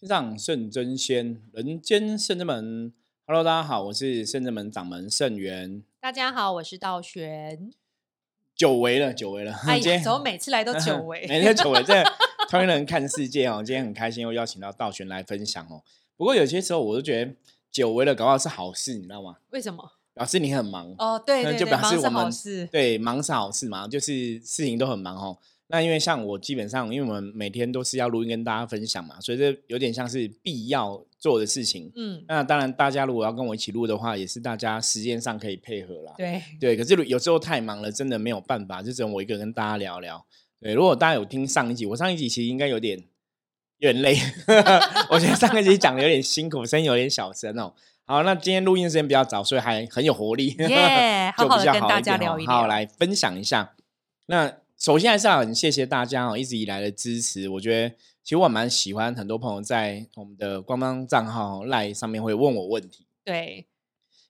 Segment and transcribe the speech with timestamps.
[0.00, 2.90] 天上圣真仙，人间圣真门。
[3.26, 5.82] Hello，大家好，我是圣真门掌门圣元。
[6.00, 7.70] 大家好，我是道玄。
[8.56, 9.52] 久违了，久违了。
[9.66, 11.26] 哎呀，怎么每次来都久违？
[11.28, 12.02] 每天久违，这
[12.48, 13.62] 同一人看世界哦。
[13.62, 15.82] 今天很开心，又邀请到道玄来分享哦。
[16.16, 17.32] 不过有些时候，我都觉得
[17.70, 19.36] 久违了，搞不好是好事，你知道吗？
[19.50, 19.92] 为什么？
[20.14, 21.18] 表示你很忙哦。
[21.18, 22.66] 对对对，忙是好事。
[22.72, 25.36] 对，忙是好事嘛，就是事情都很忙哦。
[25.70, 31.90] 那因为像我基本上，因为我们每天都是要录音跟大家分享嘛，所以这有点像是必要做的事情。
[31.94, 36.12] 嗯，那当然，大家如果要跟我一起录的话，也是大家时间上可以配合啦。
[36.16, 40.26] 对对，可是有时候太忙了，真的没有办法，就只能我一个人跟大家聊聊。
[40.60, 42.98] 对，如果大家有听上一集，我上一集其实应该有点
[43.78, 44.16] 有点累，
[45.08, 47.72] 我觉得上一集讲的有点辛苦，声音有点小声哦。
[48.04, 53.74] 好，那今天录音时间比较早，所以还很有活力，耶， 好好的跟大家聊一聊，好来分享一下。
[54.26, 57.46] 那首先还是要很谢谢大家哦，一直以来的支持。
[57.50, 57.94] 我觉得
[58.24, 63.06] 其实我蛮喜欢，很多朋友在我们的官方账号赖上面会问我问题。
[63.22, 63.66] 对，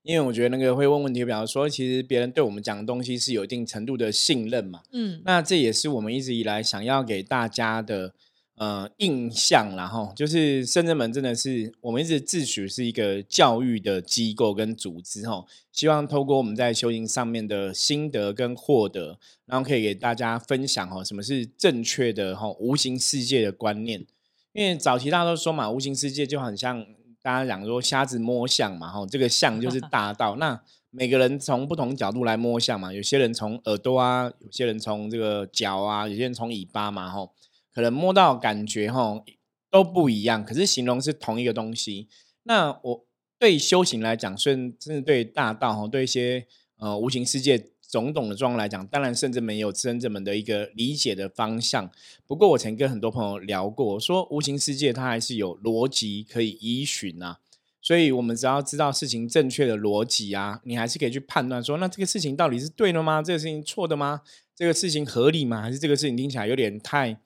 [0.03, 4.83] 因为我觉得那个会问问题，比方说其实别人对我们讲的东西是有一定程度的信任嘛。
[4.91, 8.12] 嗯，那这也是我们一直以来想要给大家的。
[8.61, 24.05] 呃，印象然后就是深圳门真的是我们一直自诩是一个教育的机构跟组织哈，希望透过我们在修行上面的心得跟获得，然后可以给大家分享哈，什么是正确的哈无形世界的观念。
[24.52, 26.84] 因为早期大家都说嘛，无形世界就很像
[27.22, 30.36] 大家讲说瞎子摸象嘛哈，这个象就是 大道。
[30.36, 37.27] 那每个人从不同角度来摸象嘛，有些人从耳朵啊，有些人从这个脚啊，有些人从尾巴嘛哈。
[37.73, 39.23] 可能摸到感觉哈
[39.71, 42.09] 都不一样，可是形容是同一个东西。
[42.43, 43.07] 那我
[43.39, 46.47] 对修行来讲，甚至对大道哈，对一些
[46.79, 51.91] 呃无形世界种种的状况来讲，当然甚至没有真正们的一个理解的方向。
[52.27, 57.39] 不过我曾跟很多朋友聊过，说无形世界它还是有逻辑可以依循啊。
[57.83, 63.23] 所以我们只要知道事情正确的逻辑啊，你还是可以去判断说，那这个事情到底是对的吗？
[63.23, 64.20] 这个事情错的吗？
[64.55, 65.63] 这个事情合理吗？
[65.63, 67.20] 还是这个事情听起来有点太……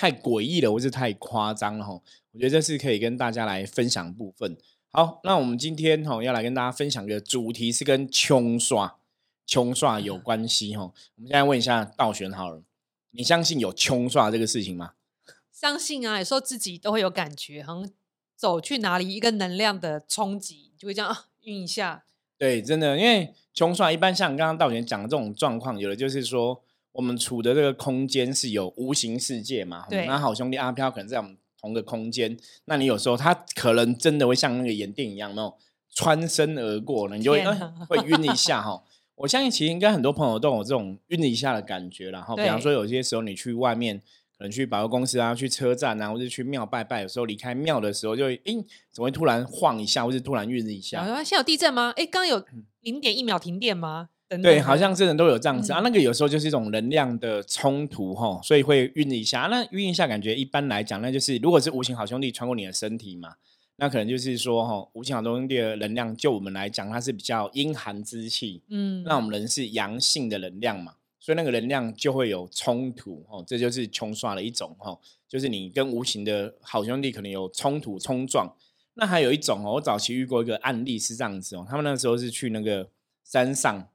[0.00, 1.92] 太诡异了，或是太夸张了哈？
[2.32, 4.56] 我觉得这是可以跟大家来分享部分。
[4.88, 8.96] 好，那我们今天哈要来跟大家分享的主题是跟穷刷、
[9.46, 10.84] 穷刷有关系哈。
[10.84, 12.62] 我们现在问一下道玄好了，
[13.10, 14.92] 你相信有穷刷这个事情吗？
[15.52, 17.90] 相信啊，有时候自己都会有感觉，好像
[18.34, 22.04] 走去哪里一个能量的冲击，就会这样啊晕一下。
[22.38, 26.64] 对，真的，因为穷刷一般像刚刚道玄讲的这种状况，有的就是说。
[26.92, 29.86] 我们处的这个空间是有无形世界嘛？
[29.88, 30.06] 对。
[30.06, 35.54] 那好兄弟阿飘可能在我们同个空间，那你有时候他可能真的会像那个演电影一样，那种
[35.94, 37.44] 穿身而过呢，你就会
[37.88, 38.82] 会晕一下哈。
[39.16, 43.98] 我相信其实应该很多朋友都有这种晕一下的感觉然后比方说有些时候你去外面，
[44.38, 48.54] 可能去百货公司啊，去车站啊，或者去庙拜拜，有时候离开庙的时候就会，哎，
[48.90, 51.04] 怎么会突然晃一下，或者突然晕一下？
[51.16, 51.92] 现在有地震吗？
[51.96, 52.42] 哎，刚刚有
[52.80, 54.08] 零点一秒停电吗？
[54.38, 55.80] 对，好像这人都有这样子啊。
[55.80, 59.48] 那个有时候就是一种能量的冲突哈，所以会晕一下。
[59.50, 63.34] 那晕一下，感觉一般来讲，那就是如果是无形好兄弟穿过你的身体嘛，
[63.74, 68.62] 那可能就是说哈，无形好兄弟的能量，就我们来讲，它是比较阴寒之气。
[68.68, 73.42] 嗯，那我们人是阳性的能量嘛，所以那个能量就会有冲突哦。
[73.44, 74.96] 这就是冲刷的一种哈，
[75.28, 78.54] 就是你跟无形的好兄弟可能有冲突冲撞。
[78.94, 82.88] 那还有一种哦，我早期遇过一个案例是这样子哦，他们那时候是去那个
[83.24, 83.88] 山上。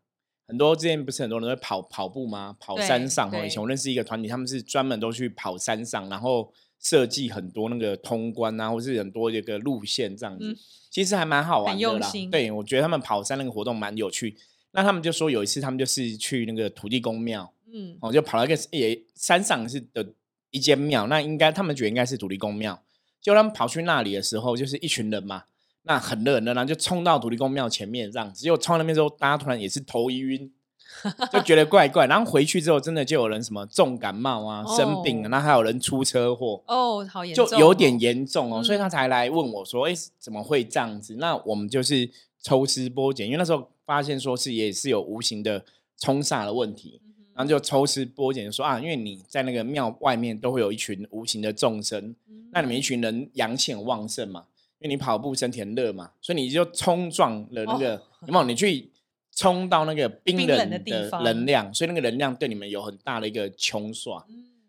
[0.47, 2.55] 很多之前不是很多人会跑跑步吗？
[2.59, 3.45] 跑山上哦。
[3.45, 10.55] 以前我认识一个团体，他们是专门都去跑山上，然后设计很多那个通关啊，或是很多这个路线这样子。
[10.91, 12.11] 其实还蛮好玩的啦。
[12.31, 14.37] 对，我觉得他们跑山那个活动蛮有趣。
[14.71, 20.13] 那他们就说有一次他们就是去那个土地公庙，嗯，哦，就跑到一个也山上是的
[20.51, 22.81] 一间庙，那应该他们觉得应该是土地公庙。
[23.19, 25.45] 就他们跑去那里的时候，就是一群人嘛。
[25.87, 28.41] 那很热很热，然后就冲到土地公庙前面这样，子。
[28.41, 30.51] 结果冲到那边之后，大家突然也是头一晕，
[31.31, 32.07] 就觉得怪怪。
[32.07, 42.09] 然后回去之后，真的就有人什么重感冒啊、生病，然后还有人出车祸哦，好严重，就有点严重哦，所以他才来问我说：“哎，怎么会这样子？”那我们就是
[42.41, 45.63] 抽丝剥茧，因为那时候发现说是也是有无形的
[45.99, 46.99] 冲煞的问题，
[47.35, 52.15] 然后就抽丝剥茧说啊，因为你在那个庙外面都会有一群无形的众生，
[52.51, 54.45] 那你们一群人阳气很旺盛嘛。
[54.79, 58.43] 因为你跑步身体很热嘛，所以你就冲撞了那个，有没有？
[58.45, 58.91] 你去
[59.33, 64.25] 冲到那个冰冷的能量，所以那个能量对你们有很大的一个冲刷，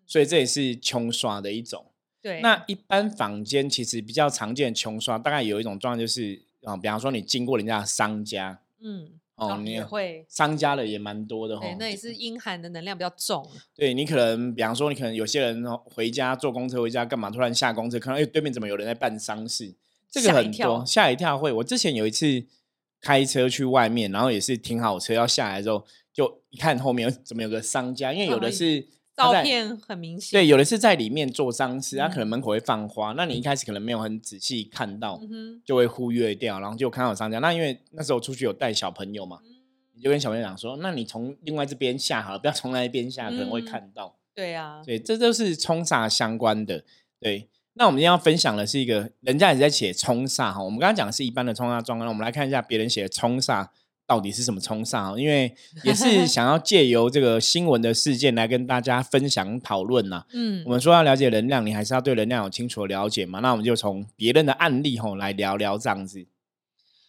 [0.06, 1.84] 所以这也是冲刷的一种。
[2.22, 11.64] 对，那一般坊间其实比较常见的冲刷，大概有一种状况就是啊，比方说你经过人家的商家，嗯，哦，也会商家的也蛮多的哈。
[11.64, 13.48] 对，那也是阴寒的能量比较重。
[13.76, 17.30] 对你可能，比方说，你可能有些人回家坐公车回家干嘛？
[17.30, 19.72] 突然下公车，看到哎，对面怎么有人在办丧事？
[20.20, 21.52] 这个很多，吓一跳会。
[21.52, 22.44] 我之前有一次
[23.00, 28.88] 开车去外面，然后也是停好车要下来之后，就一看后面怎么有个商家，因为有的是。
[29.16, 35.18] 照片很明显，对，有的是在里面做丧事，他可能门口会放花，那你一开始可能没有很仔细看到，
[35.64, 37.38] 就会忽略掉，然后就看到商家。
[37.38, 39.38] 那因为那时候出去有带小朋友嘛，
[39.94, 44.18] 你就跟小朋友讲说，那你从另外这边下好了，不要从那一边下，可能会看到。
[44.34, 46.84] 对啊，对，这都是冲煞相关的。
[47.18, 47.48] 对，
[47.78, 53.68] 那我们今天要分享的是一个人家也在写冲煞哈，我们刚刚讲的是一般的冲煞状况，那我们来看一下别人写的冲煞。
[54.08, 55.20] 到底是什么冲上？
[55.20, 55.52] 因为
[55.82, 60.24] 也是 想要借由这个新闻的事件来跟大家分享讨论呐。
[60.32, 63.40] 嗯，我们说要了解能量，你还是要对能量有清楚的了解嘛。
[63.40, 66.24] 那我们就从别人的案例吼来聊聊这样子。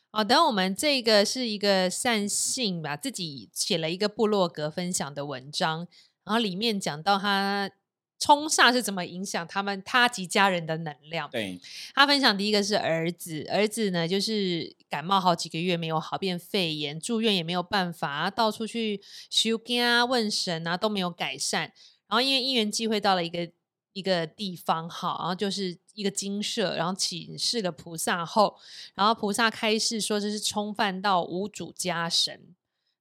[0.10, 5.88] 好的，我们这个是一个善信吧，自己写了一个部落格分享的文章，
[6.26, 7.70] 然后里面讲到他。
[8.20, 11.30] 冲煞是怎么影响他们他及家人的能量？
[11.30, 11.60] 对
[11.94, 21.72] 他分享第一个是儿子，儿子呢就是感冒好几个月没有好，变肺炎，住院也没有办法，到处去修啊、问神啊都没有改善。
[22.08, 23.52] 然后因为因缘际会到了一个
[23.94, 28.58] 一个地方，好，然后就是一个金舍，然后请示了菩萨后，
[28.96, 32.56] 然后菩萨开示说这是冲犯到无主家神。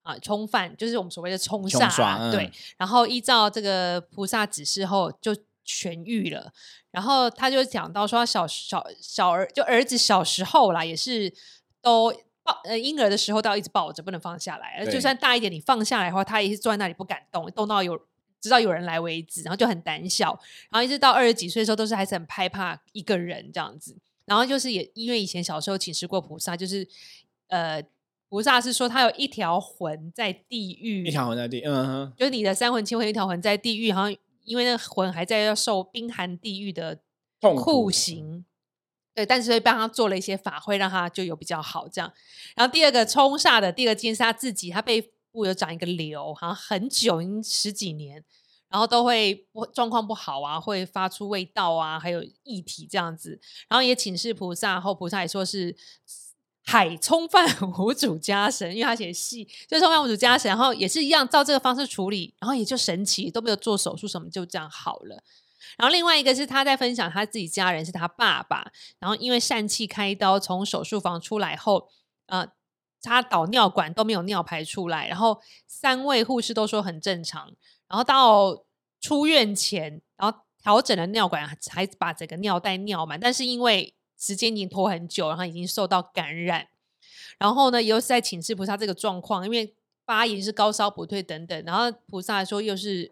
[0.06, 2.49] 啊，冲犯就是我们所谓的冲煞，对。
[2.76, 5.35] 然后依照这个菩萨指示后就
[5.67, 6.53] 痊愈了。
[6.93, 11.35] 然后他就讲到说，小小小儿就儿子小时候啦，也是
[11.82, 12.14] 都
[12.44, 14.87] 抱呃婴儿的时候都要一直抱着，不能放下来。
[14.87, 18.00] 就算大一点，你放下来的话，他也是坐在那里不敢动，动到有
[18.41, 20.38] 直到有人来为止，然后就很胆小。
[20.70, 23.97] 然后一直到二十几岁的时候，都是还是很害怕一个人这样子。
[24.25, 26.87] 然后就是也因为以前小时候请示过菩萨，就是
[27.49, 27.82] 呃。
[28.37, 36.99] 菩萨是说他有一条魂在地狱，一条魂在地，嗯哼，就是你的三魂七魂一条魂在地狱，好像因为那魂还在要受冰寒地狱的
[37.41, 38.44] 酷刑，
[39.15, 42.12] 对，但是会帮他做了一些法会，让他就有比较好这样。
[42.55, 45.00] 然后第二个冲煞的第二件是他自己，他背
[45.33, 48.23] 部有长一个瘤，好像很久，已经十几年，
[48.69, 53.41] 然后都会不状况不好啊，会发出味道啊，还有液体这样子。
[53.67, 55.75] 然后也请示菩萨后，菩萨也说是。
[56.67, 57.47] 海冲犯
[57.79, 65.23] 五主家神， 因为他写戏，就冲犯五主家神，然后也是一样照这个方式处理，然后也就神奇都没有做手术什么，就这样好了。
[65.79, 71.89] 然后另外一个是他在分享他自己家人是他爸爸，然后因为疝气开刀从手术房出来后，
[72.27, 72.49] 呃，
[73.03, 77.53] 他导尿管都没有尿排出来，然后三位护士都说很正常，
[77.89, 78.65] 然后到
[79.01, 86.69] 出院前，然后调整了尿管，还把整个尿袋尿满，但是因为时间已经拖很久，然后已经受到感染，
[87.39, 89.75] 然后呢，又是在请示菩萨这个状况，因为
[90.05, 93.11] 发炎是高烧不退等等，然后菩萨说又是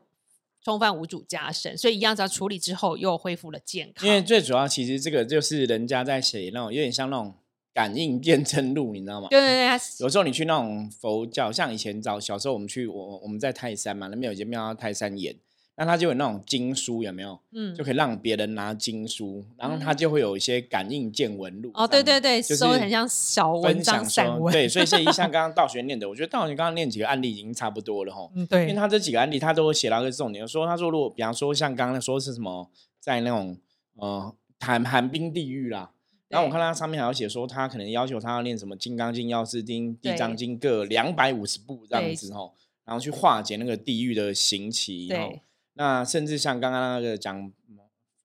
[0.63, 4.07] 冲犯无主加深，所以一样在处理之后又恢复了健康。
[4.07, 7.35] 因为最主要其实这个就是人家在写那种有点像那种
[7.75, 9.29] 感应验证录，你知道吗？
[9.29, 15.37] 对对对，有时候你去那种佛教，像以前早小时候我们去我我们在泰山嘛，那边有一间庙叫泰山岩。
[15.77, 17.37] 那他就有那种经书，有没有？
[17.51, 21.73] 嗯，就可以让别人拿经书，然后他就会有一些感应见闻录。
[21.75, 24.53] 哦，对对对，就是很像小文章散文。
[24.53, 28.31] 对，所以像像刚刚道学念的， 我觉得道学刚刚念几个案例已经差不多了哈。
[28.37, 33.59] 嗯，对，因为他这几个案例他都写到一个重点，说他说如果比方说像刚刚说是什么在那种
[33.97, 35.91] 呃寒寒冰地狱啦，
[36.29, 42.49] 然后我看他上面还要写说他可能要求他要念什么《金刚经》《药师经》《地藏经》各两百五十部这样子哈，
[42.85, 45.09] 然后去化解那个地狱的刑期。
[45.09, 45.41] 对。
[45.77, 47.53] 那甚至像刚刚那个讲，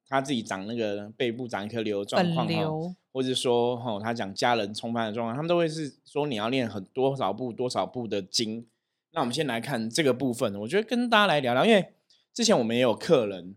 [0.08, 8.68] 他自己长那个背部长一颗瘤状况哈，或者说哈，他讲家人冲犯的状况，他们都会是说你要练很多少部多少部的经。
[9.12, 11.94] 那我们先来看这个部分，我觉得跟大家来聊聊，因为
[12.34, 13.56] 之前我们也有客人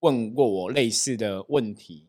[0.00, 2.08] 问过我类似的问题，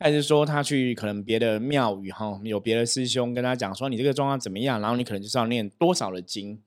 [0.00, 6.60] 还是说他去可能别的庙宇哈，有别的师兄跟他讲说你这个状况怎么样，然后你可能就是要念多少的经，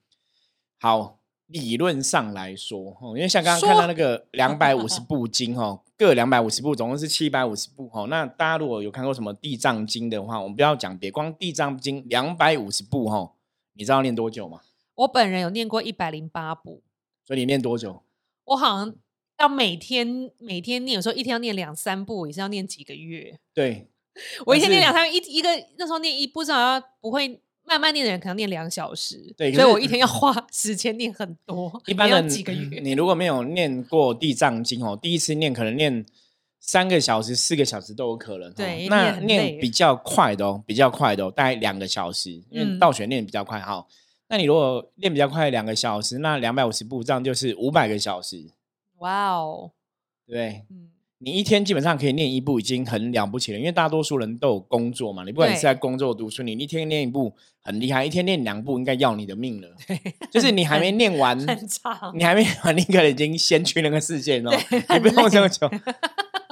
[0.79, 1.14] 好。
[1.47, 8.07] 理论上来说，因为像刚刚看到那个两百五十 部经哦，各两百五十部，总共是七百五十部哦。
[8.07, 13.33] 那大家如果有看过什么地藏经的话，我们不要讲别光地藏经两百五十部哦，
[13.73, 14.61] 你知道念多久吗？
[14.95, 16.81] 我本人有念过一百零八部，
[17.27, 18.01] 所以你念多久？
[18.45, 18.95] 我好像
[19.37, 23.37] 要每天每天念，有时候一天要念两三部，也是要念几个月。
[23.53, 23.87] 对，
[24.47, 27.39] 我一天念两三一一个那时候念一部，至少要不会。
[27.67, 32.79] 慢慢念的人可能念两小时，对，所以我一天要花时间念很多，一般的几个月。
[32.79, 36.05] 你如果没有念过地藏经哦，第一次念可能念
[36.59, 38.53] 三个小时、四个小时都有可能。
[38.53, 43.85] 对，那念比较快的哦，比较快的哦，大概两个小时，因为道学念比较快哈。
[44.27, 48.45] 那你如果练比较快，两个小时，那两百五十步，这样就是五百个小时。
[48.97, 49.71] 哇哦，
[50.25, 50.94] 对，嗯。
[51.19, 53.57] 你一天基本上可以念一部，已经很了不起了。
[53.57, 59.69] 因为大多数人都有工作嘛，你不管你是在工作、读书，你一天念一部很厉害，一天念两部应该要你的命了。
[60.29, 61.37] 就是你还没念完，
[62.13, 64.51] 你还没完，你可能已经先去那个世界了，
[64.93, 65.69] 你不用这么久。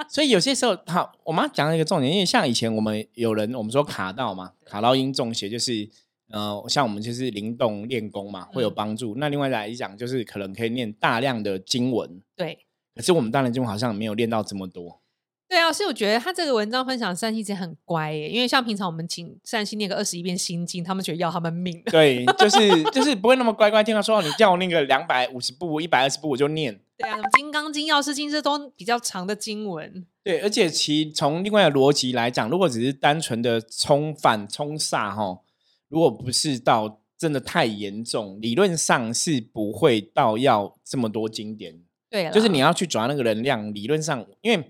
[0.07, 5.89] 所以有些时候，好，我妈讲了一个重点，因为像以前我们有人，我们说卡到嘛，卡到音中邪，就是
[6.29, 9.15] 呃，像我们就是灵动练功嘛，会有帮助。
[9.17, 12.57] 那另外来讲，就是可能可以念大量的经文，对。
[12.95, 15.01] 可是我们大人中好像没有练到这么多。
[15.49, 21.79] 对啊，所以我觉得他这个文章分享善心真很乖耶，因为像平常我们请善心念个二十一遍心经，他们觉得要他们命。
[21.91, 26.79] 对，就是 就是不会那么乖乖听他说，你叫我那个两百五十步、一百二十步我就念。
[26.97, 30.07] 对啊，金刚经、药师经这都比较长的经文。
[30.23, 35.39] 对，而且其从另外的逻辑来讲，如果只是单纯的冲反冲煞哈，
[35.87, 41.79] 如果不是到真的太严重，理论上是不会到要这么多经典。
[42.13, 44.69] 对，就是你要去抓那个能量，理论上，因为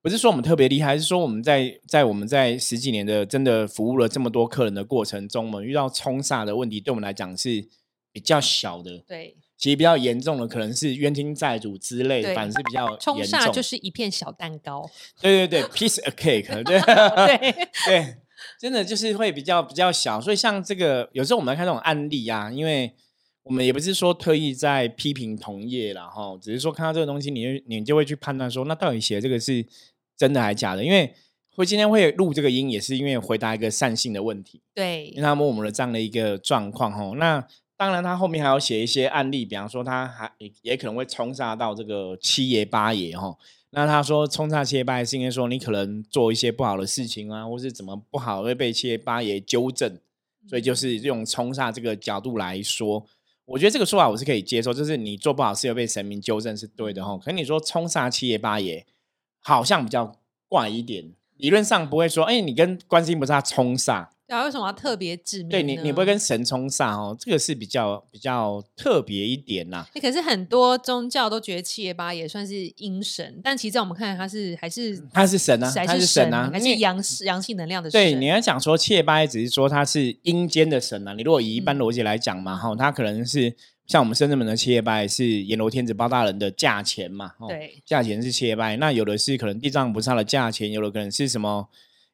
[0.00, 7.68] 不是说我们特别厉害，是说我们在在我们在十几年的真的服务了这么多客人的过程中，我们遇到冲煞的问题，对我们来讲是
[8.10, 9.04] 比较小的。
[9.06, 14.88] 对，其实比较严重的可能是冤亲债主之类，反而是比较冲煞就是一片小蛋糕。
[15.20, 18.16] 对对对， piece a cake， 对对对，
[18.58, 20.18] 真的就是会比较比较小。
[20.18, 22.94] 所以像这个，有时候我们来看这种案例啊，因为。
[23.48, 29.64] 我们也不是说特意在批评同业了哈，只是说看到这个东西，你你就会去判断说，那到底写这个是
[30.18, 30.84] 真的还是假的？
[30.84, 31.14] 因为
[31.56, 34.60] 会今天会录这个音，也是因为回答一个善性的问题。
[34.74, 37.16] 对，因为他问我们的这样的一个状况哈。
[37.16, 37.42] 那
[37.78, 43.34] 当然，他后面还要写一些案例，比方说他还也可能会冲杀到这个七爷八爷哈。
[43.70, 49.98] 那他说冲杀七爷八爷是因为说你可能做一些不好的事情啊，或是怎么不好会被七爷八爷纠正，
[50.46, 53.06] 所以就是用冲杀这个角度来说。
[53.48, 57.16] 我觉得这个说法我是可以接受，就是你做不好事又被神明纠正是对的哈。
[57.16, 58.86] 可是你说冲杀七爷八爷，
[59.40, 60.14] 好像比较
[60.48, 61.12] 怪一点。
[61.38, 64.08] 理论上不会说，哎，你跟观音菩萨冲煞。
[64.28, 65.48] 对，为什么要特别指明？
[65.48, 69.86] 对你，你不会跟神冲煞哦，这个是比较比较特别一点呐。
[70.02, 77.90] 可是很多宗教都觉得七爷八爷算是阴神，但其实在我们看来，他是还是他是神啊，还是神啊，还是阳阳性能量的。
[77.90, 81.14] 对，你要讲说七爷八爷，只是说他是阴间的神啊。
[81.14, 83.56] 你如果以一般逻辑来讲嘛，哈，他可能是
[83.86, 88.76] 像我们深圳门的七爷八爷是阎罗天子包大人的价钱嘛，对，价钱是七爷八爷。
[88.76, 91.68] 那有的是可能地藏菩萨的价钱，有的可能是什么？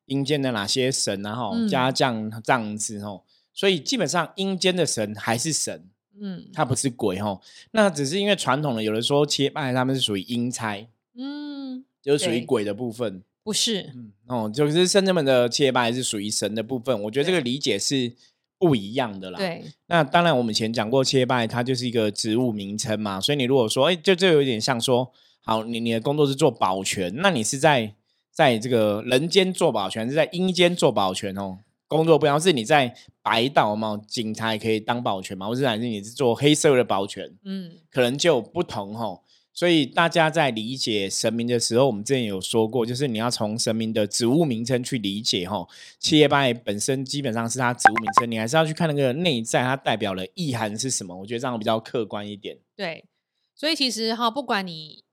[0.06, 5.88] 阴间的哪些神，然后家将这样子吼，所以基本上阴间的神还是神，
[6.20, 7.40] 嗯，他不是鬼吼。
[7.70, 17.02] 那只是因为传统的，有人说切拜他们是属于阴差，嗯，就是属于鬼的部分，不是，嗯，哦，就是圣人们的切拜是属于神的部分。
[17.04, 18.12] 我觉得这个理解是
[18.58, 19.38] 不一样的啦。
[19.38, 27.94] 对，那当然我们以前讲过切拜，它就是一个职务名称嘛，所以你如果说，哎，就就有点像说，好，你你的工作是做保全，那你是在。
[28.34, 31.60] 在这个人间做保全，是在阴间做保全哦。
[31.86, 39.20] 工作不一样，是你在白道嘛，警察也可以当保全嘛，或者还是你是做黑社会的保全，嗯，可能就不同哦。
[39.52, 45.64] 所以大家在理解神明的时候，我们之前有说过，就是你要从神明的职务名称去理解哈。
[46.00, 51.14] 七叶八本身基本上是它职务名称，你还是要去看那个内在，它代表的意涵是什么。
[51.14, 52.58] 我觉得这样比较客观一点。
[52.74, 53.04] 对，
[53.54, 55.03] 所以其实哈，不管你。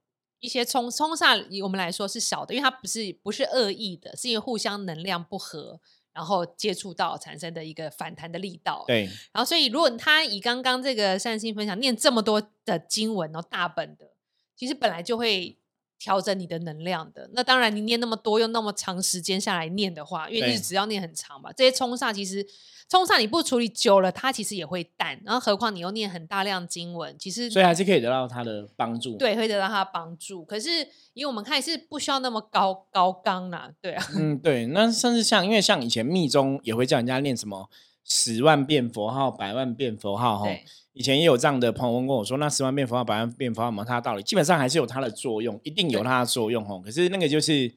[0.42, 5.80] 一些冲冲煞，以我们来说是小的，因为它不是不是恶意的，是因为互相能量不合，
[6.12, 8.84] 然后接触到产生的一个反弹的力道。
[8.88, 14.12] 对，然后所以如果他以刚刚这个善心分享念这么多的经文哦，大本的，
[14.56, 15.58] 其实本来就会
[16.02, 17.30] 调整你的能量的。
[17.34, 22.48] 那当然，你念那么多，又那么长时间下来念的话，因为日子要念很长嘛，这些冲煞其实。
[22.90, 25.18] 冲煞你不处理久了，它其实也会淡。
[25.24, 29.16] 然后何况你又念很大量经文，其实所以还是可以得到它的帮助。
[29.16, 30.44] 对，会得到它的帮助。
[30.44, 30.70] 可是
[31.14, 34.06] 因为我们看是不需要那么高高纲啦，对啊。
[34.18, 34.66] 嗯，对。
[34.66, 37.70] 那甚至像因为像以前密宗也会叫人家念什么
[38.04, 40.50] 十万遍佛号、百万遍佛号哈。
[40.94, 44.24] 以前也有这样的朋友问跟我说，那十万遍佛号、百万遍佛号有没有它的道理？
[44.24, 46.82] 基本上还是有它的作用，一定有它的作用哦。
[46.84, 47.74] 可是那个就是。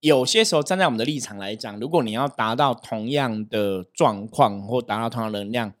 [0.00, 5.72] 有些时候站在我们的立场来讲，如果你要达到同样的状况或达到同样的能量，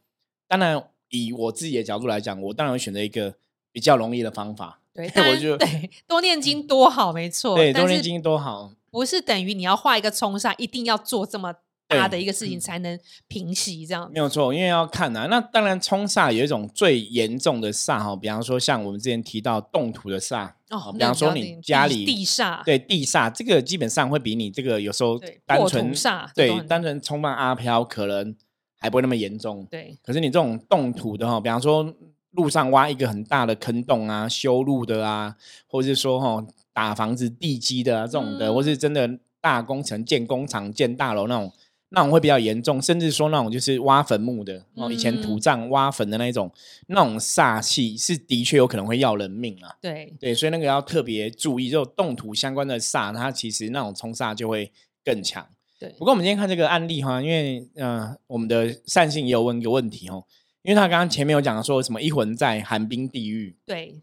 [0.48, 3.36] 当然以我自己的角度来讲，我当然会选择一个
[3.70, 4.80] 比较容易的方法。
[4.92, 7.54] 对， 我就对多念经多好，没错。
[7.54, 11.54] 对，多念经多好，不是等于你要画一个冲煞，一定要做这么。
[11.88, 15.26] 大的一个事情才能平息，这样没有错，因为要看啊。
[15.30, 28.36] 那当然，冲煞有一种最严重的煞哈，比方说像我们之前提到动土的煞哦，比方说你家里地煞，对地煞，这个基本上会比你这个有时候单纯煞对单纯冲犯阿飘可能
[28.78, 29.66] 还不会那么严重。
[29.70, 31.94] 对，可是你这种动土的哈，比方说
[32.32, 35.34] 路上挖一个很大的坑洞啊，修路的啊，
[35.66, 39.08] 或者是说哈打房子地基的啊这种的，或是真的
[39.40, 41.50] 大工程建工厂建大楼那种。
[41.90, 46.52] 那种会比较严重，甚至说那种就是挖坟墓的哦，以前土葬挖坟的那种，
[46.88, 49.74] 那种煞气是的确有可能会要人命啊。
[49.80, 54.70] 对对，所以那个要特别注意，就动土相关的煞，它其实那种冲煞就会
[55.02, 55.48] 更强。
[55.78, 60.24] 对，不过我们今天看这个案例哈，因为呃，我们的善信也有问一个问题哦，
[60.62, 64.02] 因为他刚刚前面有讲说什么一魂在寒冰地狱，对，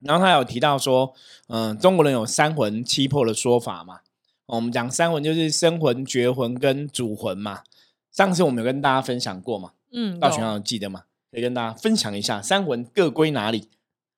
[0.00, 1.12] 然后他有提到说，
[1.48, 4.00] 嗯，中国人有三魂七魄的说法嘛。
[4.46, 7.62] 我们讲三魂就是生魂、绝魂跟主魂嘛。
[8.10, 9.72] 上次我们有跟大家分享过嘛？
[9.92, 11.04] 嗯，道全上记得吗？
[11.30, 13.70] 可以跟大家分享一下三魂各归哪里？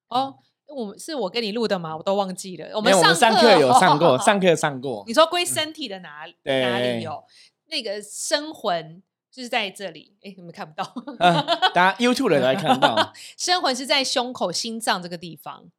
[0.09, 1.97] 哦，我是我跟你录的嘛？
[1.97, 2.69] 我都忘记了。
[2.75, 5.05] 我们上课有上过，上课上过。
[5.07, 7.23] 你说归身体的哪哪里有？
[7.67, 10.17] 那个生魂就是在这里。
[10.23, 10.85] 哎，你们看不到？
[11.73, 13.13] 大家 YouTube 的来看到。
[13.39, 15.71] 生魂是在胸口、心脏这个地方。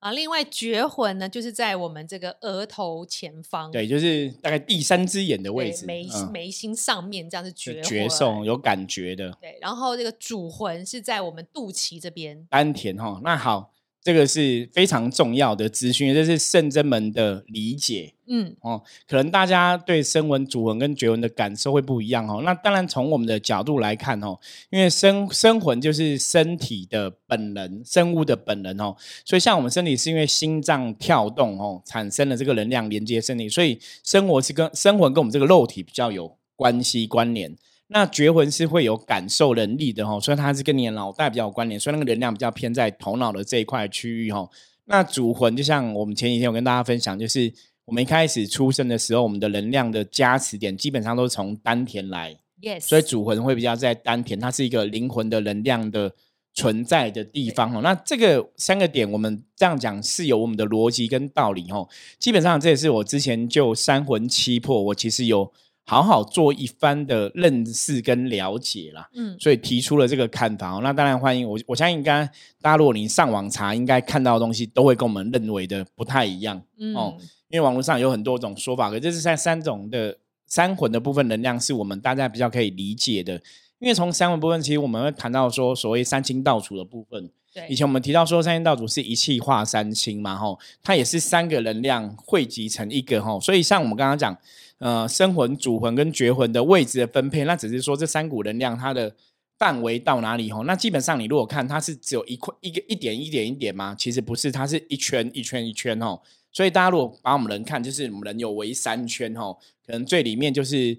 [0.00, 9.30] 啊，另外绝魂呢，就是在我们这个额头前方，对，就是大概第三只眼的位置，眉眉心上面，这样是绝绝送有感觉的。
[9.40, 13.20] 对，然后这个主魂是在我们肚脐这边，丹田哈。
[13.22, 13.72] 那好。
[14.02, 18.14] 这个是非常重要的资讯，这是圣真门的理解。
[18.26, 22.40] 嗯，哦，可能大家对声闻、主魂跟觉魂的感受会不一样哦。
[22.44, 24.38] 那当然，从我们的角度来看哦，
[24.70, 28.96] 因为生生魂就是身体的本能，生物的本能哦。
[29.24, 37.54] 所以，像我们身体是因为心脏跳动哦，产生了这个能量连接身体，所以生活是跟生魂跟我们这个肉体比较有关系关联。
[37.92, 44.48] 那觉魂是会有感受能力的哈，所以它是跟你的脑袋比较有关联，所以那个能量比较偏在头脑的这一块区域哈。
[44.84, 47.52] 那主魂就像我们前几天有跟大家分享，就是
[47.84, 56.12] 我们一开始出生的时候，我们的能量的加持点基本上都是从丹田来，yes，所以主魂会比较在丹田，它是一个灵魂的能量的
[56.54, 57.80] 存在的地方哦。
[57.82, 61.84] 那这个三个点，我们这样讲是有我们的逻辑跟道理哈。
[62.20, 65.52] 基本上这也是我之前就三魂七魄，我其实有。
[65.86, 70.78] 好好做一番的认识跟了解啦，嗯，所以提出了这个看法。
[70.84, 72.24] 那当然欢迎我，我相信应该
[72.62, 76.62] 大家如果你上网查，应该看到的东西都会跟我们认为的不太一样
[76.94, 77.16] 哦。
[77.48, 80.16] 因为网络上有很多种说法，可这是在三种的
[80.46, 83.34] 三魂的部分能量，是我们大家比较可以理解的。
[83.80, 87.28] 因为从三魂部分，其实我们会谈到说所谓三清道主的部分。
[87.52, 94.38] 对，以前我们提到说三清道主是一气化三清嘛，吼，它也是三个能量汇集成一个吼，所以像我们刚刚讲。
[94.80, 99.14] 呃，生魂、主魂跟绝魂的位置的分配，那只是说这三股能量它的
[99.58, 100.64] 范围到哪里吼？
[100.64, 103.94] 那基本上你如果看它是只有一块一个一点一点一点吗？
[103.98, 106.18] 其实不是，它是一圈一圈一圈哦。
[106.50, 109.54] 所以大家如果把我们人看，就是我们人有围三圈哦，
[109.86, 110.96] 可能最里面就是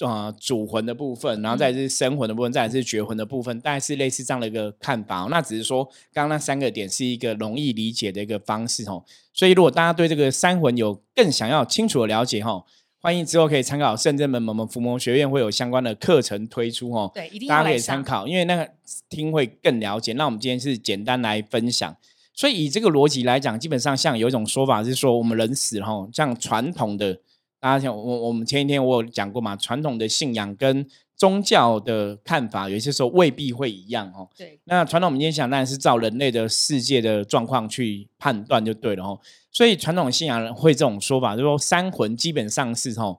[0.00, 5.28] 呃主魂的部分，然后再是生魂的部分，再是绝魂的部分，大概是类似这样的一个看法。
[5.30, 9.04] 那只是说刚刚那三个点是一个容易理解的一个方式哦。
[9.34, 12.64] 所以如果大家对这个三魂有更想要清楚的了解哈。
[13.00, 18.68] 欢迎之后可以参考圣正门某某伏魔学院会有相关的课程推出哦，对，一定大家可以参考，因为那个
[19.08, 20.12] 听会更了解。
[20.14, 21.96] 那我们今天是简单来分享，
[22.34, 27.14] 所以以这个逻辑来讲，基本上像有一种说法是说，我们人死后，像传统的，
[27.60, 30.84] 大家像我我们前一天我有讲过嘛，传统的信仰跟
[31.16, 34.28] 宗教的看法，有些时候未必会一样哦。
[34.36, 39.20] 对，那传统我们今天想当然是照人类的世界的状况去判断就对了哦。
[39.58, 43.18] 所以传统信仰人会这种说法，就说三魂基本上是吼，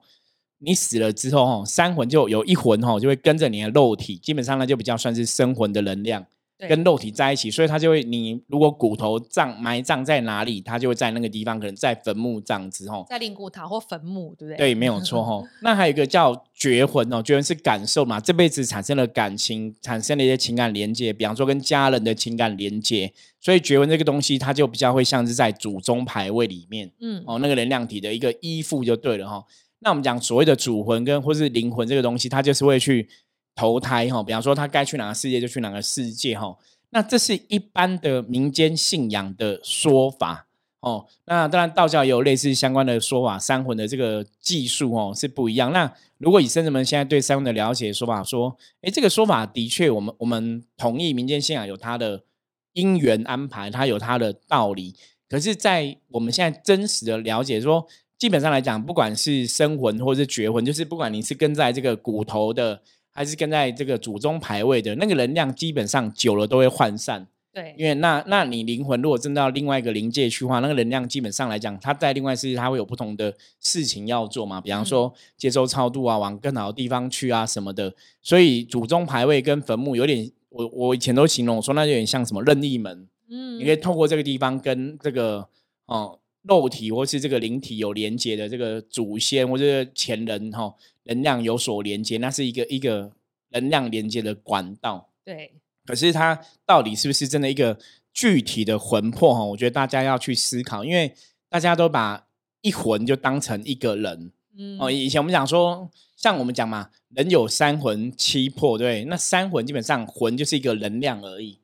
[0.60, 6.24] 你死了之后吼，三魂就有一魂吼就会跟着你的肉体，基本上呢就比较算是生魂的能量。
[6.68, 14.56] 跟肉体在一起，所以他就会，你如果骨头葬埋葬在哪里，他就会在那个地方，可能在坟墓葬之后，在灵骨塔或坟墓，对不对？
[14.56, 15.42] 对，没有错哈。
[15.62, 29.44] 那还有一个叫绝魂哦，绝魂是感受嘛，这辈子产生了感情，产生了一些情感连接，比方说跟家人的情感连接，所以绝魂这个东西，它就比较会像是在祖宗牌位里面，嗯，哦，那个能量体的一个依附就对了哈。
[29.80, 33.08] 那我们讲所谓的主魂跟或是灵魂这个东西，它就是会去。
[33.54, 36.56] 投胎哈，比方说他该去哪个世界就去哪个世界哈。
[36.92, 40.48] 那这是一般的民间信仰的说法
[40.80, 41.06] 哦。
[41.24, 45.72] 那当然道教也有类似相关的说法，三魂的这个技术哦是不一样。
[45.72, 52.24] 那如果以生人们现在对三魂的了解说法说，哎，这个说法的确，我们我们同意民间信仰有它的
[52.72, 54.96] 因缘安排，它有它的道理。
[55.28, 57.86] 可是，在我们现在真实的了解说，
[58.18, 62.82] 基本上来讲，不管是生魂或者是绝魂，就是不管你是跟在这个骨头的。
[63.12, 67.26] 还是跟在这个祖宗牌位的那个能量，基本上久了都会涣散。
[67.52, 77.92] 对，因为那那你灵魂如果真到另外一个灵界去话，那个能量基本上来讲，它在另外世界它会有不同的事情要做嘛，比方说接收超度啊，往更好的地方去啊什么的。
[78.22, 85.48] 所以祖宗牌位跟坟墓有点，我我以前都形容说那有点像什么任意门，嗯，你可以透过这个地方跟这个
[85.86, 86.16] 哦。
[86.44, 93.12] 肉体或是这个灵体有连接的这个祖先或者前人哈，能量有所连接，那是一个一个
[93.50, 95.10] 能量连接的管道。
[95.24, 95.54] 对，
[95.86, 97.78] 可是它到底是不是真的一个
[98.12, 99.44] 具体的魂魄哈？
[99.44, 101.14] 我觉得大家要去思考，因为
[101.48, 102.26] 大家都把
[102.60, 104.30] 一魂就当成一个人。
[104.56, 111.58] 嗯，哦，以前我们讲说，像我们讲嘛，人有三魂七魄，对，那三魂基本上魂就是一个能量而已。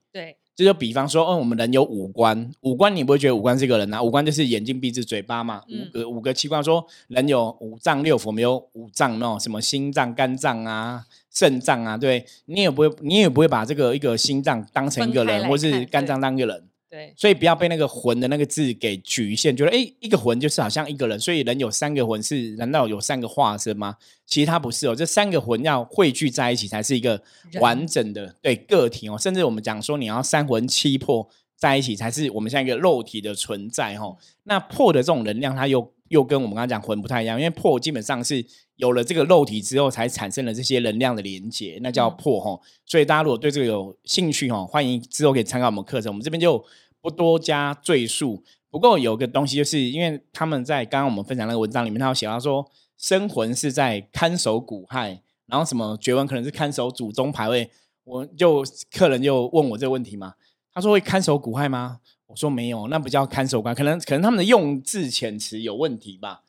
[0.57, 0.65] 对。
[0.65, 4.03] 就就比方说，嗯，我们人有五官，五官你不会觉得五官是一个人啊？
[4.03, 6.65] 五官就是眼睛、鼻子、嘴巴嘛，五个五个器官。
[6.65, 16.65] 说人有五脏六腑，没有五脏那种什么心脏、肝脏啊、肾脏啊，对你也不会，你也不会把这个一个心脏当成一个人，或是肝脏当一个人。
[16.97, 22.57] 对，所以不要被那个魂的那个字给局限，觉得哎，一个魂就是好像一个人，所以人有三个魂是？
[22.57, 23.97] 难道有三个化身吗？
[24.25, 27.23] 其实它不是哦，这三个魂要汇聚在一起才是一个
[27.61, 29.19] 完整的对个体哦。
[29.19, 34.17] 甚至我们讲说，你要三魂七魄在一起才是我们像一个肉体的存在哦。
[34.45, 38.43] 那魄的这种能量，它又又跟我们刚刚讲魂不太一样，因为魄基本上是
[38.77, 42.59] 有了这个肉体之后才产生了这些能量的连接，那叫魄哈。
[42.87, 46.65] 所以大家如果对这个有兴趣哈，欢迎之后可以参考我们课程，我们这边就。
[47.07, 48.43] 不多加赘述。
[48.69, 57.71] 不过有个东西，就是因为他们在刚刚我们分享那个文章里面，他有写到说，生魂是在看守骨骸，然后什么绝文可能是看守祖宗牌位。
[58.03, 60.35] 我就客人就问我这个问题嘛，
[60.75, 62.01] 他说会看守骨骸吗？
[62.27, 66.43] 我说没有，那不叫看守官，可能可能他们的用字遣词有问题吧。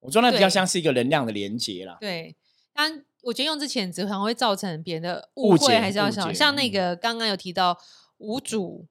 [0.00, 1.96] 我说那比较像是一个能量的连接啦。
[2.00, 2.34] 对，
[2.74, 6.32] 但我觉得用字遣词可能会造成别人的误会，还是要小。
[6.32, 7.78] 像那个刚刚有提到
[8.18, 8.88] 五主。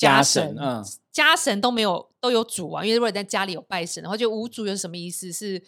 [0.00, 0.82] 家神，嗯，
[1.12, 5.30] 家神都没有都有主啊，因为如果在家里有拜神的话，就无主有什么意思？
[5.30, 5.62] 是，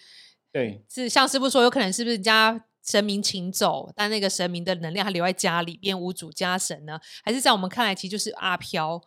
[0.50, 6.98] 对，是像师傅说，有可能是不是家神明请走，但那个神明的能量还留在家里，变无主家神呢？
[7.22, 9.02] 还是在我们看来，其实就是阿飘，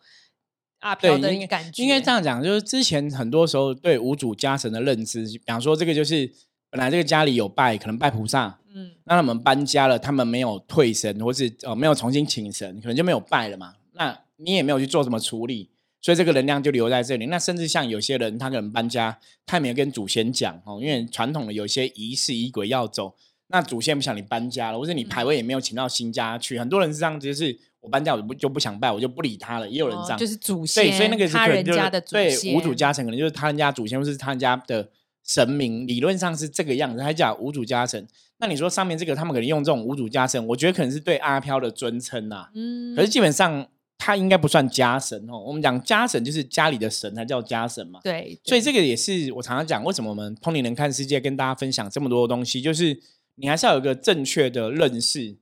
[0.78, 1.82] 阿飘的感觉？
[1.82, 6.32] 应该这样讲，就是之前很多时候对无主家神的认知，比方说这个就是
[6.70, 14.16] 本来这个家里有拜，可能拜菩萨，嗯，那他们搬家了，他们没有退神，或是呃没有重新请神，可能就没有拜了嘛，那。
[14.38, 15.70] 你也没有去做什么处理，
[16.00, 17.26] 所以这个能量就留在这里。
[17.26, 23.14] 那甚至像有些人，他可能搬家，他也没有跟祖先讲哦，因为传统的有些仪式仪轨要走，
[23.48, 26.58] 那祖先不想你搬家了，或者你牌位也没有请到新家去。
[26.58, 29.68] 很多人是这样子，就是我搬家我不就不想拜，我就不理他了。
[29.68, 34.88] 也有人这样，就是祖先，对所以那个是他人家的对五祖家神，可能就是他人家祖先或是他人家的
[35.24, 37.00] 神明，理论上是这个样子。
[37.00, 38.06] 他讲五主家神，
[38.38, 42.48] 那你说上面这个他们可能用这种五主家神，我觉得可能是对阿飘的尊称呐。
[42.54, 43.66] 嗯，可是基本上。
[43.98, 45.38] 他应该不算家神哦。
[45.38, 48.00] 我们讲家神就是家里的神，才叫家神嘛。
[48.04, 53.00] 对，所以这个也是我常常讲，为什么我们通灵人看世界跟大家分享这么多东西，就是
[53.36, 55.36] 你还是要有一个正确的认识、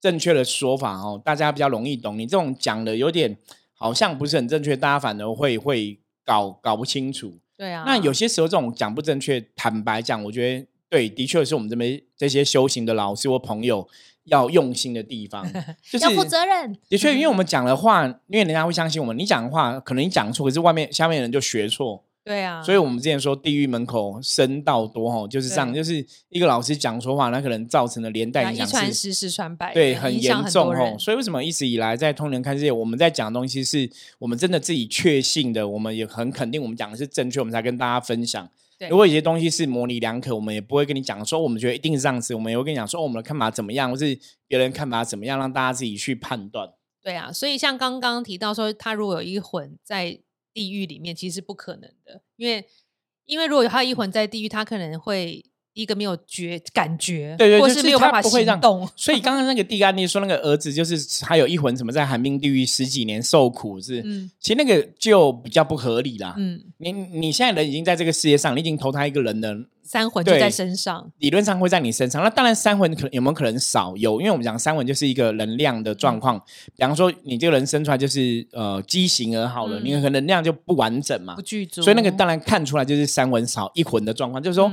[0.00, 2.18] 正确的说法哦，大家比较容易懂。
[2.18, 3.36] 你这种讲的有点
[3.72, 7.38] 好像不是很正确，大家反而会会搞搞不清楚。
[7.56, 7.84] 对啊。
[7.86, 13.88] 那有些时候这种讲不正确，坦白讲，我觉得对，的确是我们这边这些修行的老师或朋友。
[14.24, 15.44] 要用心的地方，
[15.90, 16.76] 就是要负责任。
[16.88, 19.16] 的确，因为我们讲的话，因为人家会相信我们。
[19.18, 22.04] 你讲的话，可能你讲错，可是外面下面人就学错。
[22.24, 22.62] 对啊。
[22.62, 25.74] 所以我们之前说，地狱门口深道多哈，就是这样。
[25.74, 30.96] 就是一个老师讲错话，那可能造成的连带影响，一传十，十传百，对，很严重吼。
[30.98, 38.48] 所以为什么一直以来在通人看世界，我们在讲的东西是我们真的自己确信的，我们也很肯定我们讲的是正确，我们才跟大家分享。
[38.88, 46.72] 如果有些东西是模棱两可，我们也不会跟你讲说，我们觉得一定是这样子，我们也会跟你讲说，我们的看法怎么样，或是别人看法怎么样，让大家自己去判断。
[47.02, 50.20] 对啊，所以像刚刚提到说，他如果有一魂在
[50.52, 52.64] 地狱里面，其实不可能的，因为
[53.24, 55.44] 因为如果有他一魂在地狱，他可能会。
[55.74, 58.88] 一个没有觉感觉，对对，或是没有办法行动。
[58.94, 66.34] 所以刚刚那个地案例说，那个儿子就是他有一魂，什么在寒冰地狱十几年受苦，是，嗯其实那个就比较不合理啦。
[66.36, 72.22] 嗯，你你现在人已经在这个世界上，你已经投胎一个人了，三魂就在身上，理论上会在你身上。
[72.22, 73.96] 那当然三魂可能有没有可能少？
[73.96, 76.38] 有，因为我们讲三魂就是一个能量的状况。
[76.76, 81.82] 比方说，你这个人生出来就是呃畸形而好了，你可能能量就不完整嘛，不具足。
[81.82, 84.70] 所以那个当然看出来就是三魂少一魂的状况，就是说。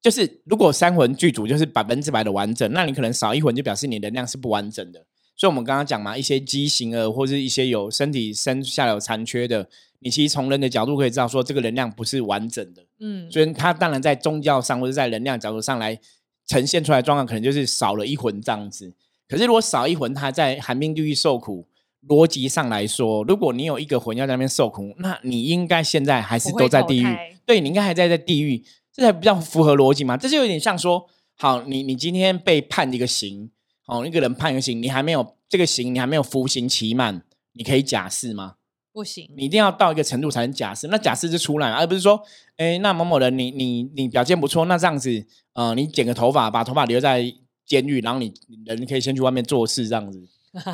[0.00, 5.04] 就是如果三魂具足，就是百分之百的完整，那你可能少一魂，就表示你能量是不完整的。
[5.36, 9.68] 所以，我们刚刚讲嘛，一些畸形儿或者一些有身体生下有残缺的，
[10.00, 12.84] 你其实从人的角度可以知道，说这个能量不是完整的。
[13.00, 15.98] 嗯，所以他当然在宗教上或者在能量角度上来
[16.46, 18.92] 呈现出来状况，可能就是少了一魂这样子。
[19.28, 21.68] 可是如果少一魂，他在寒冰地狱受苦，
[22.08, 27.16] 逻辑上来说，如果你有一个魂要在那边受苦，那你应该现在还是都在地狱。
[27.46, 28.64] 对，你应该还在在地狱，
[28.98, 30.16] 这才比较符合逻辑嘛。
[30.16, 31.06] 这就有点像说，
[31.36, 33.48] 好，你你今天被判一个刑，
[33.86, 38.56] 哦，一个人判一个刑，你还没有这个刑，你还没有服刑期满，你可以假释吗？
[38.92, 40.88] 不行，你一定要到一个程度才能假释。
[40.88, 42.20] 那假释就出来，而不是说，
[42.56, 47.32] 哎，那某某人，你你你表现不错，那这样子，呃，你剪个头发，把头发留在
[47.64, 48.34] 监狱，然后你
[48.66, 50.20] 人可以先去外面做事，这样子。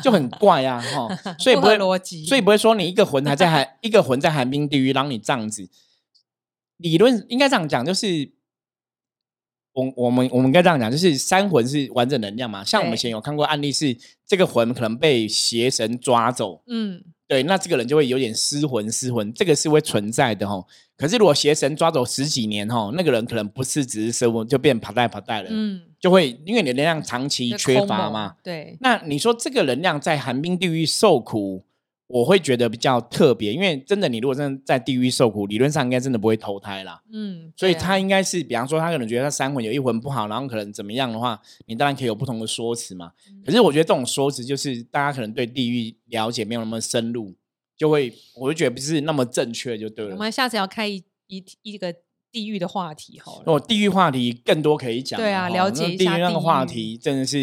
[0.01, 5.69] 就很 怪啊，哈，所以不会逻辑，所以不会说你一个魂还在寒，一个魂在寒冰地狱，让你这样子。
[6.77, 8.31] 理论应该这样讲，就是
[9.73, 12.63] 我我们我们应该这样讲，就是三魂是完整能量嘛。
[12.63, 17.03] 像我们以前有看过案例，是这个魂可能被邪神抓走，嗯。
[17.27, 20.63] 对，那这个人就会有点失魂，失魂，这个是会存在的哦。
[20.95, 28.35] 可是如果邪神抓走十几年哈，那个人可能不是只是失魂，就变跑带跑带了，嗯，就会因为你能量长期缺乏嘛。
[28.43, 31.65] 对，那你说这个能量在寒冰地狱受苦？
[32.07, 37.01] 我会觉得比较特别，因为真的，你如果真的在地狱受苦，理论上应该真的不会投胎啦。
[37.11, 43.11] 嗯，所以他应该是，比方说，他可能觉得他三魂有一魂不好，然后可能怎么样的话，你当然可以有不同的说辞嘛。
[43.43, 47.33] 可是我觉得这种说辞，就是大家可能对地狱了解没有那么深入，
[47.75, 50.13] 就会我就觉得不是那么正确，就对了。
[50.13, 51.91] 我们下次要开一一一个
[52.31, 53.43] 地狱的话题好了。
[53.47, 55.19] 哦，地狱话题更多可以讲。
[55.19, 57.39] 对啊，了解一下地狱那个话题，真的是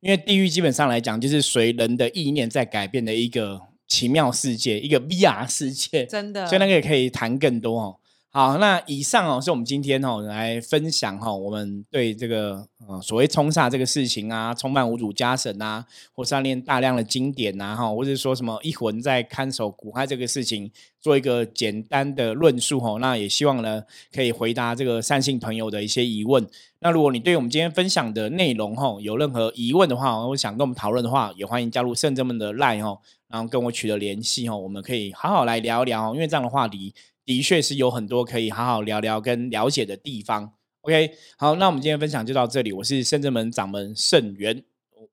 [0.00, 3.62] 因为地狱基本上来讲，就是随人的意念在改变的一个。
[3.86, 7.96] 奇妙世界，一个 VR 世界，真的，所以那个也可以谈更多哦。
[8.30, 20.68] 好，那以上哦是我们今天哦来分享哈，我们对这个呃所谓冲煞这个事情啊，充满五主家神啊，或是念大量的经典呐哈，或者说什么一魂在看守古海这个事情，
[21.00, 22.98] 做一个简单的论述哈。
[22.98, 26.44] 那也希望呢可以回答这个善信朋友的一些疑问。
[26.80, 32.98] 那如果你对我们今天分享的内容哈有任何疑问的话，或想跟我们讨论的话，也欢迎加入圣者们的 Line 哈。
[33.28, 40.52] 然后跟我取得联系哦，我们可以好好来聊聊，因为这样的话题的确是有很多可以好好聊聊跟了解的地方。
[40.82, 44.62] OK，好，那我们今天分享就到这里，我是深圳门掌门盛元，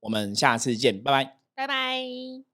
[0.02, 2.51] 我们下次见，拜拜，拜拜。